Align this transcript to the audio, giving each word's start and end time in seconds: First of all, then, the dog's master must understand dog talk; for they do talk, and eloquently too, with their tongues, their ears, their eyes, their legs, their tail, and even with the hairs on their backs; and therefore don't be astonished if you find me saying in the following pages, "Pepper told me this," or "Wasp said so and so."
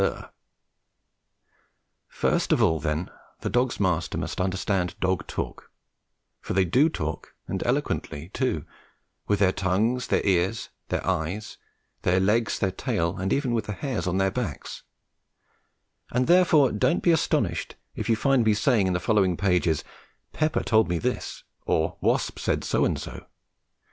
First 2.07 2.51
of 2.51 2.59
all, 2.59 2.79
then, 2.79 3.11
the 3.41 3.51
dog's 3.51 3.79
master 3.79 4.17
must 4.17 4.41
understand 4.41 4.99
dog 4.99 5.27
talk; 5.27 5.69
for 6.39 6.53
they 6.55 6.65
do 6.65 6.89
talk, 6.89 7.35
and 7.47 7.61
eloquently 7.67 8.29
too, 8.29 8.65
with 9.27 9.37
their 9.37 9.51
tongues, 9.51 10.07
their 10.07 10.25
ears, 10.25 10.69
their 10.89 11.05
eyes, 11.05 11.57
their 12.01 12.19
legs, 12.19 12.57
their 12.57 12.71
tail, 12.71 13.15
and 13.17 13.31
even 13.31 13.53
with 13.53 13.65
the 13.67 13.73
hairs 13.73 14.07
on 14.07 14.17
their 14.17 14.31
backs; 14.31 14.81
and 16.11 16.25
therefore 16.25 16.71
don't 16.71 17.03
be 17.03 17.11
astonished 17.11 17.75
if 17.93 18.09
you 18.09 18.15
find 18.15 18.43
me 18.43 18.55
saying 18.55 18.87
in 18.87 18.93
the 18.93 18.99
following 18.99 19.37
pages, 19.37 19.83
"Pepper 20.33 20.63
told 20.63 20.89
me 20.89 20.97
this," 20.97 21.43
or 21.67 21.97
"Wasp 22.01 22.39
said 22.39 22.63
so 22.63 22.85
and 22.85 22.97
so." 22.99 23.27